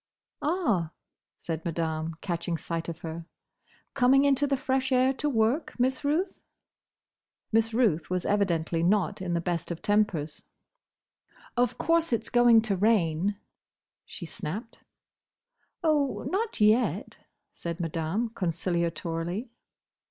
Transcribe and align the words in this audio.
"Ah," 0.41 0.93
said 1.37 1.63
Madame, 1.63 2.15
catching 2.21 2.57
sight 2.57 2.89
of 2.89 3.01
her. 3.01 3.27
"Coming 3.93 4.25
into 4.25 4.47
the 4.47 4.57
fresh 4.57 4.91
air 4.91 5.13
to 5.13 5.29
work, 5.29 5.79
Miss 5.79 6.03
Ruth?" 6.03 6.41
Miss 7.51 7.71
Ruth 7.71 8.09
was 8.09 8.25
evidently 8.25 8.81
not 8.81 9.21
in 9.21 9.35
the 9.35 9.39
best 9.41 9.69
of 9.69 9.83
tempers. 9.83 10.41
"Of 11.55 11.77
course 11.77 12.11
it's 12.11 12.29
going 12.31 12.63
to 12.63 12.75
rain," 12.75 13.37
she 14.03 14.25
snapped. 14.25 14.79
"Oh, 15.83 16.27
not 16.31 16.59
yet," 16.59 17.17
said 17.53 17.79
Madame, 17.79 18.29
conciliatorily. 18.31 19.49